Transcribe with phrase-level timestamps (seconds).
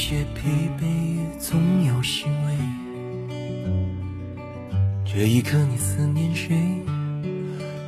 [0.00, 0.48] 些疲
[0.80, 0.86] 惫，
[1.16, 2.54] 也总有欣慰。
[5.04, 6.56] 这一刻，你思念谁？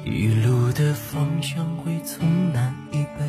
[0.04, 3.24] 一路的方向会从南以北。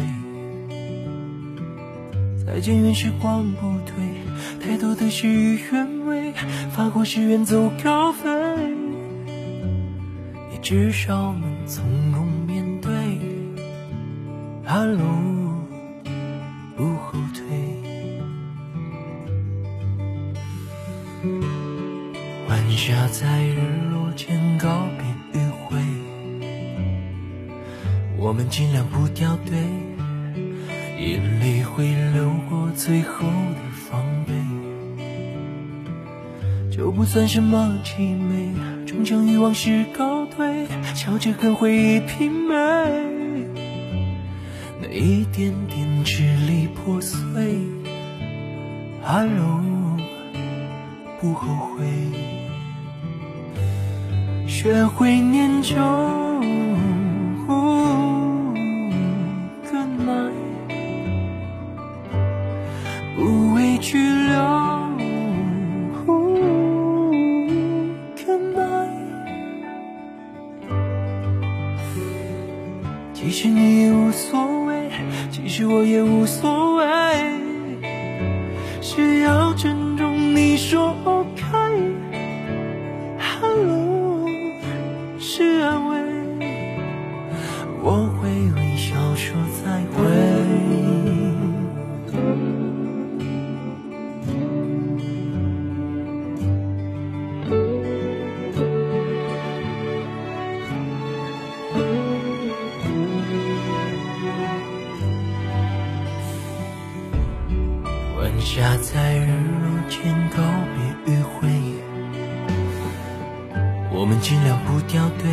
[2.45, 3.95] 再见，原是换不退，
[4.59, 6.33] 太多的事与愿违。
[6.71, 8.29] 发过誓远走高飞，
[10.51, 12.91] 也至少能从容面对。
[14.65, 14.83] 哈
[22.53, 23.57] 晚霞在日
[23.91, 25.81] 落前告别余晖，
[28.15, 29.57] 我们尽量不掉队，
[30.99, 34.35] 眼泪会流过最后的防备，
[36.69, 38.53] 就不算什么凄美，
[38.85, 43.47] 终将与往事告退，笑着跟回忆媲美，
[44.79, 47.17] 那一点点支离破碎
[49.01, 49.63] ，Hello。
[51.21, 51.85] 不后悔，
[54.63, 55.75] 学会念旧
[59.69, 60.31] ，Good night，
[63.17, 64.39] 不畏去留
[68.15, 68.87] ，Good night，
[73.13, 74.89] 其实你无所谓，
[75.29, 76.85] 其实我也无所谓，
[78.79, 80.95] 需要珍重你说。
[81.03, 81.25] 我
[108.17, 109.27] 晚霞在日
[109.61, 110.37] 落前告
[110.75, 111.49] 别余晖，
[113.91, 115.23] 我们尽量不掉队。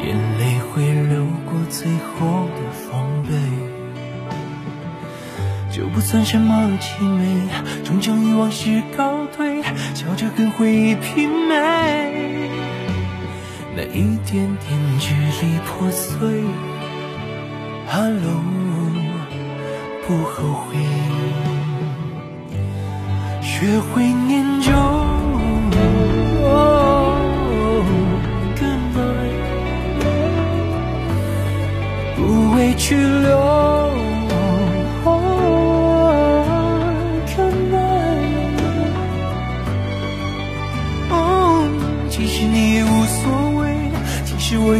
[0.00, 3.30] 眼泪会流过最后的防备，
[5.76, 7.48] 就不算什么凄美，
[7.84, 9.60] 终将与往事告退，
[9.94, 12.48] 笑着跟回忆媲美，
[13.78, 16.42] 那一点点支离破碎
[17.86, 18.42] ，Hello，
[20.04, 20.76] 不后悔，
[23.40, 24.97] 学会念旧。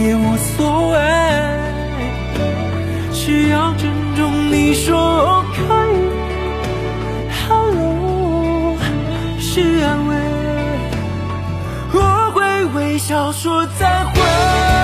[0.09, 0.97] 也无所谓。
[3.13, 4.97] 需要珍重你说
[5.43, 5.99] OK，Hello，
[9.39, 10.17] 是安慰。
[11.93, 14.78] 我会微笑说再会。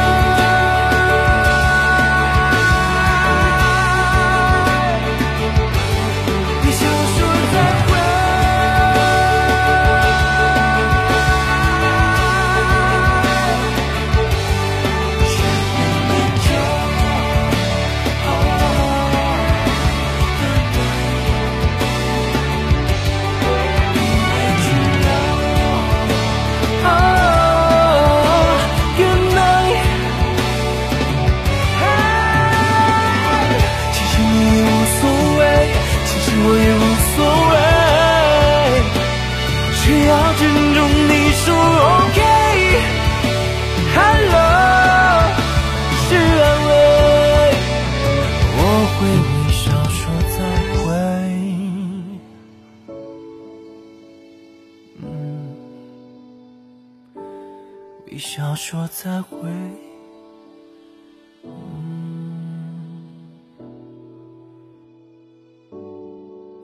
[58.06, 59.48] 微笑说再会，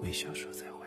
[0.02, 0.79] 微笑说再会。